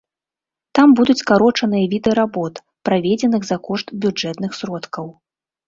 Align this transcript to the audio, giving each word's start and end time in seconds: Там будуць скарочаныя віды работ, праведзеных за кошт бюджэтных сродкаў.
Там 0.79 0.87
будуць 0.99 1.15
скарочаныя 1.23 1.85
віды 1.91 2.15
работ, 2.21 2.53
праведзеных 2.91 3.41
за 3.53 3.61
кошт 3.71 3.87
бюджэтных 4.07 4.51
сродкаў. 4.65 5.17